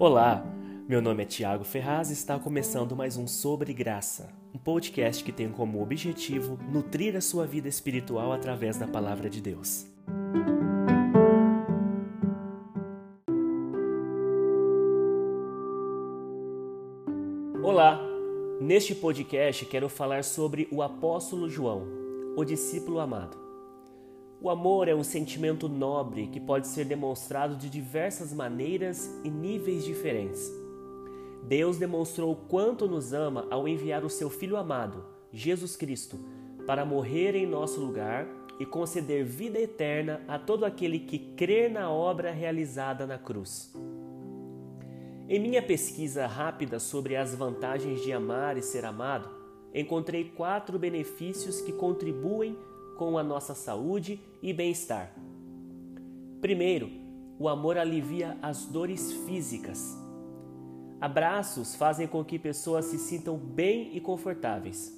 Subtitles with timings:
[0.00, 0.44] Olá,
[0.88, 5.32] meu nome é Tiago Ferraz e está começando mais um Sobre Graça, um podcast que
[5.32, 9.88] tem como objetivo nutrir a sua vida espiritual através da palavra de Deus.
[17.60, 18.00] Olá,
[18.60, 21.88] neste podcast quero falar sobre o apóstolo João,
[22.36, 23.47] o discípulo amado.
[24.40, 29.84] O amor é um sentimento nobre que pode ser demonstrado de diversas maneiras e níveis
[29.84, 30.48] diferentes.
[31.42, 36.20] Deus demonstrou quanto nos ama ao enviar o seu Filho amado, Jesus Cristo,
[36.66, 38.28] para morrer em nosso lugar
[38.60, 43.74] e conceder vida eterna a todo aquele que crê na obra realizada na cruz.
[45.28, 49.28] Em minha pesquisa rápida sobre as vantagens de amar e ser amado,
[49.74, 52.56] encontrei quatro benefícios que contribuem
[52.98, 55.14] com a nossa saúde e bem-estar.
[56.40, 56.90] Primeiro,
[57.38, 59.96] o amor alivia as dores físicas.
[61.00, 64.92] Abraços fazem com que pessoas se sintam bem e confortáveis.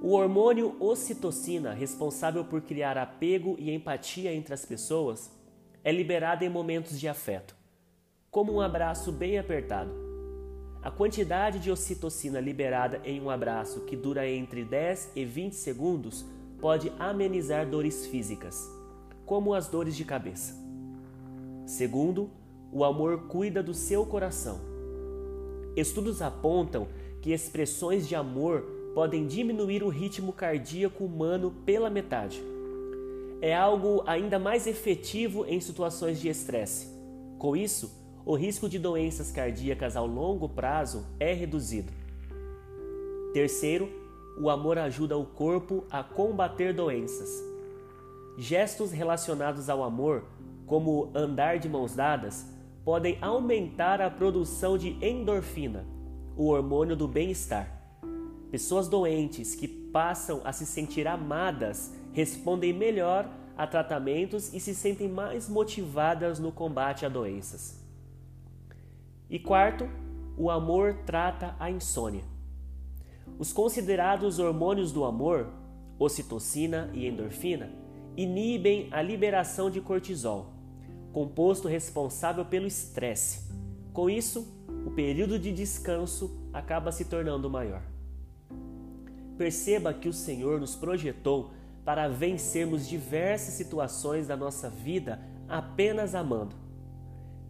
[0.00, 5.32] O hormônio ocitocina, responsável por criar apego e empatia entre as pessoas,
[5.82, 7.56] é liberado em momentos de afeto,
[8.30, 9.90] como um abraço bem apertado.
[10.80, 16.24] A quantidade de ocitocina liberada em um abraço que dura entre 10 e 20 segundos
[16.60, 18.68] pode amenizar dores físicas,
[19.24, 20.54] como as dores de cabeça.
[21.66, 22.30] Segundo,
[22.72, 24.60] o amor cuida do seu coração.
[25.76, 26.88] Estudos apontam
[27.20, 28.62] que expressões de amor
[28.94, 32.42] podem diminuir o ritmo cardíaco humano pela metade.
[33.42, 36.88] É algo ainda mais efetivo em situações de estresse.
[37.38, 37.92] Com isso,
[38.24, 41.92] o risco de doenças cardíacas ao longo prazo é reduzido.
[43.34, 43.88] Terceiro,
[44.38, 47.42] o amor ajuda o corpo a combater doenças.
[48.36, 50.24] Gestos relacionados ao amor,
[50.66, 52.46] como andar de mãos dadas,
[52.84, 55.86] podem aumentar a produção de endorfina,
[56.36, 57.72] o hormônio do bem-estar.
[58.50, 65.08] Pessoas doentes que passam a se sentir amadas respondem melhor a tratamentos e se sentem
[65.08, 67.82] mais motivadas no combate a doenças.
[69.30, 69.88] E quarto,
[70.36, 72.35] o amor trata a insônia.
[73.38, 75.48] Os considerados hormônios do amor,
[75.98, 77.70] ocitocina e endorfina,
[78.16, 80.52] inibem a liberação de cortisol,
[81.12, 83.50] composto responsável pelo estresse.
[83.92, 84.46] Com isso,
[84.86, 87.82] o período de descanso acaba se tornando maior.
[89.36, 91.50] Perceba que o Senhor nos projetou
[91.84, 96.56] para vencermos diversas situações da nossa vida apenas amando.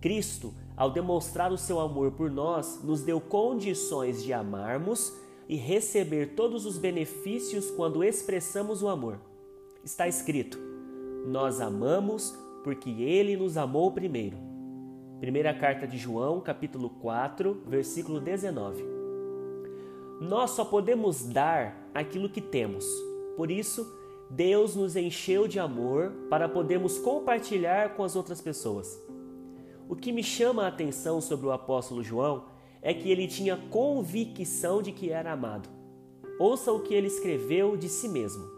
[0.01, 5.13] Cristo, ao demonstrar o seu amor por nós, nos deu condições de amarmos
[5.49, 9.19] e receber todos os benefícios quando expressamos o amor.
[9.85, 10.59] Está escrito:
[11.27, 14.37] Nós amamos porque ele nos amou primeiro.
[15.21, 18.85] Primeira carta de João, capítulo 4, versículo 19.
[20.21, 22.85] Nós só podemos dar aquilo que temos.
[23.37, 23.87] Por isso,
[24.29, 29.01] Deus nos encheu de amor para podermos compartilhar com as outras pessoas.
[29.89, 32.45] O que me chama a atenção sobre o apóstolo João
[32.87, 35.69] é que ele tinha convicção de que era amado.
[36.39, 38.49] Ouça o que ele escreveu de si mesmo.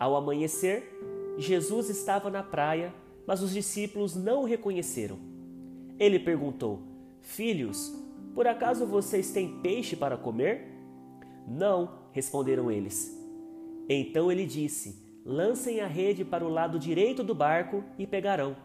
[0.00, 0.98] Ao amanhecer,
[1.36, 2.94] Jesus estava na praia,
[3.26, 5.18] mas os discípulos não o reconheceram.
[5.98, 6.80] Ele perguntou:
[7.20, 7.94] Filhos,
[8.34, 10.72] por acaso vocês têm peixe para comer?
[11.46, 13.22] Não, responderam eles.
[13.86, 14.96] Então ele disse:
[15.26, 18.56] Lancem a rede para o lado direito do barco e pegarão.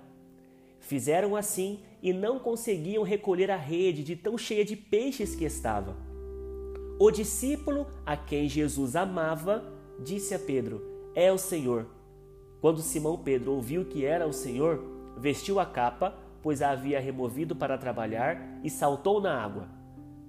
[0.80, 5.96] Fizeram assim e não conseguiam recolher a rede de tão cheia de peixes que estava.
[7.00, 9.64] O discípulo a quem Jesus amava
[10.00, 10.82] disse a Pedro:
[11.16, 11.88] É o Senhor.
[12.60, 14.80] Quando Simão Pedro ouviu que era o Senhor,
[15.18, 19.68] vestiu a capa, pois a havia removido para trabalhar, e saltou na água.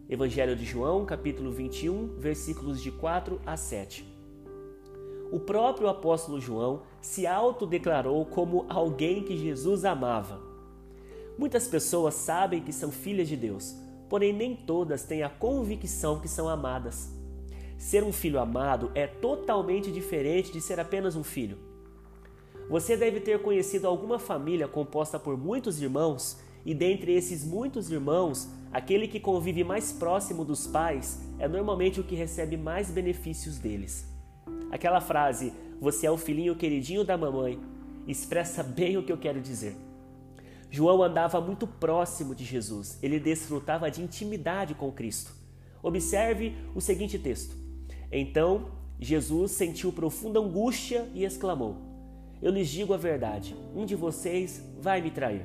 [0.09, 4.07] Evangelho de João, capítulo 21, versículos de 4 a 7.
[5.31, 10.52] O próprio apóstolo João se autodeclarou como alguém que Jesus amava.
[11.39, 13.75] Muitas pessoas sabem que são filhas de Deus,
[14.09, 17.11] porém nem todas têm a convicção que são amadas.
[17.79, 21.59] Ser um filho amado é totalmente diferente de ser apenas um filho.
[22.69, 28.49] Você deve ter conhecido alguma família composta por muitos irmãos, e dentre esses muitos irmãos,
[28.71, 34.07] aquele que convive mais próximo dos pais é normalmente o que recebe mais benefícios deles.
[34.71, 37.59] Aquela frase, você é o filhinho queridinho da mamãe,
[38.07, 39.75] expressa bem o que eu quero dizer.
[40.75, 45.31] João andava muito próximo de Jesus, ele desfrutava de intimidade com Cristo.
[45.83, 47.55] Observe o seguinte texto.
[48.11, 51.77] Então Jesus sentiu profunda angústia e exclamou:
[52.41, 55.45] Eu lhes digo a verdade, um de vocês vai me trair.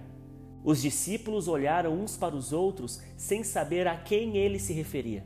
[0.63, 5.25] Os discípulos olharam uns para os outros sem saber a quem ele se referia.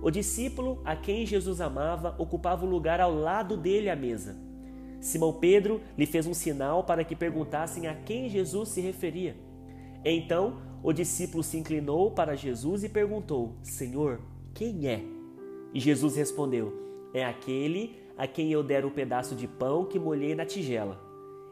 [0.00, 4.36] O discípulo a quem Jesus amava ocupava o lugar ao lado dele à mesa.
[5.00, 9.36] Simão Pedro lhe fez um sinal para que perguntassem a quem Jesus se referia.
[10.04, 14.20] Então o discípulo se inclinou para Jesus e perguntou: Senhor,
[14.54, 15.02] quem é?
[15.74, 16.72] E Jesus respondeu:
[17.12, 21.00] É aquele a quem eu der o pedaço de pão que molhei na tigela.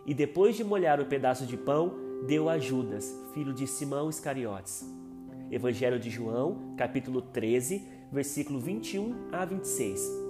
[0.07, 1.95] E depois de molhar o pedaço de pão,
[2.27, 4.85] deu a Judas, filho de Simão Iscariotes.
[5.51, 10.24] Evangelho de João, capítulo 13, versículo 21 a 26.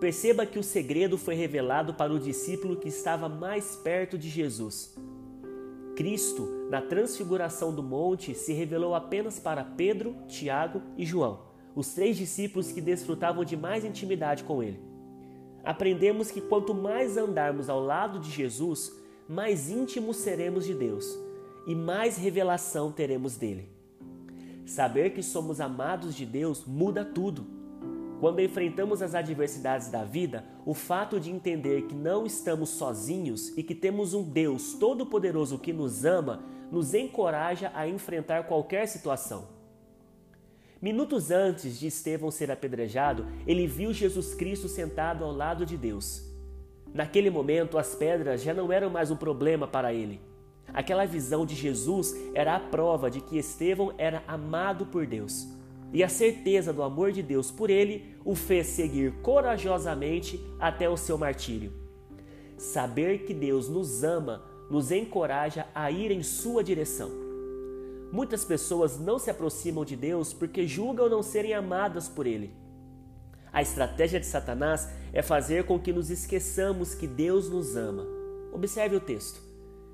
[0.00, 4.94] Perceba que o segredo foi revelado para o discípulo que estava mais perto de Jesus.
[5.96, 11.40] Cristo, na transfiguração do monte, se revelou apenas para Pedro, Tiago e João,
[11.74, 14.78] os três discípulos que desfrutavam de mais intimidade com ele.
[15.64, 18.92] Aprendemos que quanto mais andarmos ao lado de Jesus,
[19.26, 21.18] mais íntimos seremos de Deus
[21.66, 23.68] e mais revelação teremos dele.
[24.66, 27.55] Saber que somos amados de Deus muda tudo.
[28.20, 33.62] Quando enfrentamos as adversidades da vida, o fato de entender que não estamos sozinhos e
[33.62, 39.46] que temos um Deus todo-poderoso que nos ama nos encoraja a enfrentar qualquer situação.
[40.80, 46.22] Minutos antes de Estevão ser apedrejado, ele viu Jesus Cristo sentado ao lado de Deus.
[46.92, 50.20] Naquele momento, as pedras já não eram mais um problema para ele.
[50.72, 55.46] Aquela visão de Jesus era a prova de que Estevão era amado por Deus.
[55.92, 60.96] E a certeza do amor de Deus por ele o fez seguir corajosamente até o
[60.96, 61.72] seu martírio.
[62.56, 67.10] Saber que Deus nos ama nos encoraja a ir em sua direção.
[68.12, 72.52] Muitas pessoas não se aproximam de Deus porque julgam não serem amadas por Ele.
[73.52, 78.06] A estratégia de Satanás é fazer com que nos esqueçamos que Deus nos ama.
[78.52, 79.40] Observe o texto.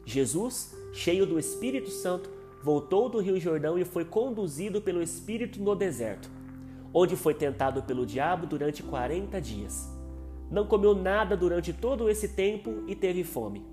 [0.05, 2.29] Jesus, cheio do Espírito Santo,
[2.63, 6.31] voltou do Rio Jordão e foi conduzido pelo Espírito no deserto,
[6.95, 9.91] onde foi tentado pelo diabo durante 40 dias.
[10.51, 13.65] Não comeu nada durante todo esse tempo e teve fome.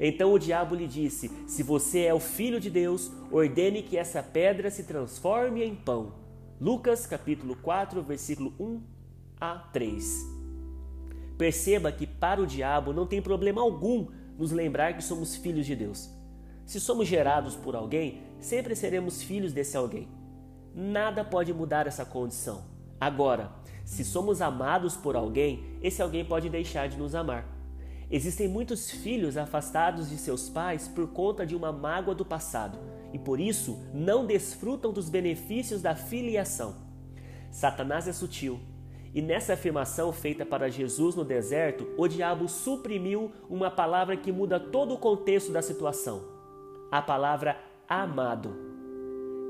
[0.00, 4.22] Então o diabo lhe disse: Se você é o filho de Deus, ordene que essa
[4.22, 6.14] pedra se transforme em pão.
[6.60, 8.80] Lucas capítulo 4, versículo 1
[9.40, 10.26] a 3.
[11.36, 14.06] Perceba que para o diabo não tem problema algum
[14.38, 16.10] nos lembrar que somos filhos de Deus.
[16.64, 20.08] Se somos gerados por alguém, sempre seremos filhos desse alguém.
[20.74, 22.64] Nada pode mudar essa condição.
[23.00, 23.50] Agora,
[23.84, 27.46] se somos amados por alguém, esse alguém pode deixar de nos amar.
[28.10, 32.78] Existem muitos filhos afastados de seus pais por conta de uma mágoa do passado
[33.12, 36.76] e por isso não desfrutam dos benefícios da filiação.
[37.50, 38.60] Satanás é sutil
[39.14, 44.58] e nessa afirmação feita para Jesus no deserto, o diabo suprimiu uma palavra que muda
[44.58, 46.22] todo o contexto da situação:
[46.90, 47.56] a palavra
[48.00, 48.56] amado.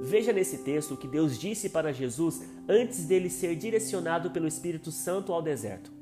[0.00, 4.90] Veja nesse texto o que Deus disse para Jesus antes dele ser direcionado pelo Espírito
[4.90, 5.92] Santo ao deserto.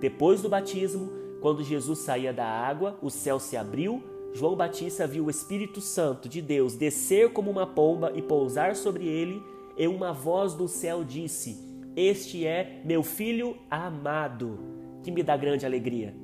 [0.00, 1.10] Depois do batismo,
[1.40, 4.02] quando Jesus saía da água, o céu se abriu,
[4.32, 9.06] João Batista viu o Espírito Santo de Deus descer como uma pomba e pousar sobre
[9.06, 9.42] ele,
[9.76, 11.66] e uma voz do céu disse:
[11.96, 14.58] este é meu filho amado,
[15.02, 16.14] que me dá grande alegria.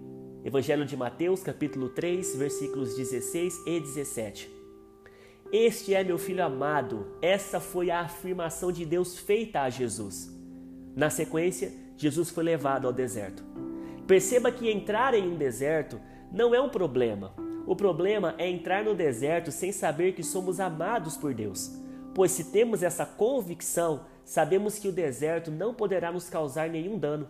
[0.45, 4.62] Evangelho de Mateus, capítulo 3, versículos 16 e 17.
[5.53, 7.15] Este é meu filho amado.
[7.21, 10.35] Essa foi a afirmação de Deus feita a Jesus.
[10.97, 13.45] Na sequência, Jesus foi levado ao deserto.
[14.07, 16.01] Perceba que entrar em um deserto
[16.33, 17.35] não é um problema.
[17.67, 21.71] O problema é entrar no deserto sem saber que somos amados por Deus.
[22.15, 27.29] Pois se temos essa convicção, sabemos que o deserto não poderá nos causar nenhum dano.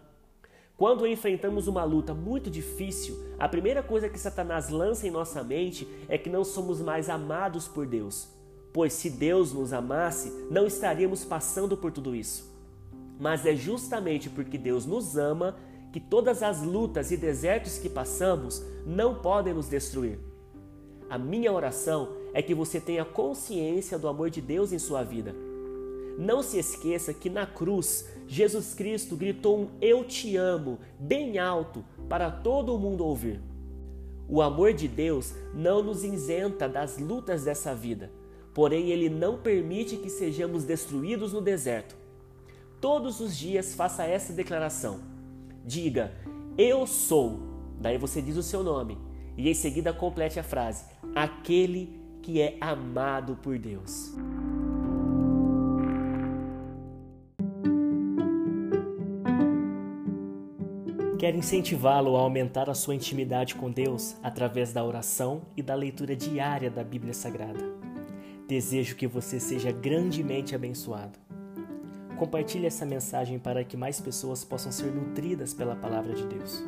[0.83, 5.87] Quando enfrentamos uma luta muito difícil, a primeira coisa que Satanás lança em nossa mente
[6.09, 8.27] é que não somos mais amados por Deus.
[8.73, 12.53] Pois se Deus nos amasse, não estaríamos passando por tudo isso.
[13.17, 15.55] Mas é justamente porque Deus nos ama
[15.93, 20.19] que todas as lutas e desertos que passamos não podem nos destruir.
[21.09, 25.33] A minha oração é que você tenha consciência do amor de Deus em sua vida
[26.19, 31.85] não se esqueça que na cruz, Jesus Cristo gritou um Eu te amo bem alto
[32.09, 33.39] para todo mundo ouvir.
[34.27, 38.11] O amor de Deus não nos isenta das lutas dessa vida,
[38.55, 41.95] porém, ele não permite que sejamos destruídos no deserto.
[42.81, 45.01] Todos os dias faça essa declaração.
[45.63, 46.11] Diga:
[46.57, 47.39] Eu sou.
[47.83, 48.97] Daí você diz o seu nome
[49.37, 54.15] e em seguida complete a frase: Aquele que é amado por Deus.
[61.23, 66.17] Quero incentivá-lo a aumentar a sua intimidade com Deus através da oração e da leitura
[66.17, 67.63] diária da Bíblia Sagrada.
[68.49, 71.17] Desejo que você seja grandemente abençoado.
[72.19, 76.61] Compartilhe essa mensagem para que mais pessoas possam ser nutridas pela palavra de Deus.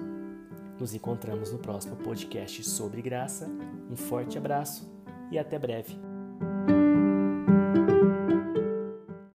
[0.78, 3.50] Nos encontramos no próximo podcast sobre graça.
[3.90, 4.88] Um forte abraço
[5.32, 5.98] e até breve.